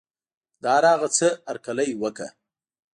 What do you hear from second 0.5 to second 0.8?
د